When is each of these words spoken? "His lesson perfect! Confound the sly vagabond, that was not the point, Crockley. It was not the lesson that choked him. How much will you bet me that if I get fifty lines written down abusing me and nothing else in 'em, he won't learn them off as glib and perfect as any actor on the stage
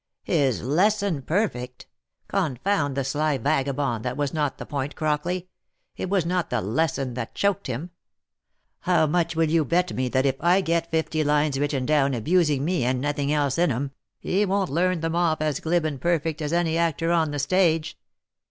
"His 0.23 0.63
lesson 0.63 1.21
perfect! 1.21 1.85
Confound 2.27 2.97
the 2.97 3.03
sly 3.03 3.37
vagabond, 3.37 4.03
that 4.03 4.17
was 4.17 4.33
not 4.33 4.57
the 4.57 4.65
point, 4.65 4.95
Crockley. 4.95 5.45
It 5.95 6.09
was 6.09 6.25
not 6.25 6.49
the 6.49 6.59
lesson 6.59 7.13
that 7.13 7.35
choked 7.35 7.67
him. 7.67 7.91
How 8.79 9.05
much 9.05 9.35
will 9.35 9.47
you 9.51 9.63
bet 9.63 9.93
me 9.93 10.09
that 10.09 10.25
if 10.25 10.37
I 10.39 10.61
get 10.61 10.89
fifty 10.89 11.23
lines 11.23 11.59
written 11.59 11.85
down 11.85 12.15
abusing 12.15 12.65
me 12.65 12.83
and 12.83 12.99
nothing 12.99 13.31
else 13.31 13.59
in 13.59 13.71
'em, 13.71 13.91
he 14.17 14.43
won't 14.43 14.71
learn 14.71 15.01
them 15.01 15.15
off 15.15 15.39
as 15.39 15.59
glib 15.59 15.85
and 15.85 16.01
perfect 16.01 16.41
as 16.41 16.51
any 16.51 16.79
actor 16.79 17.11
on 17.11 17.29
the 17.29 17.37
stage 17.37 17.95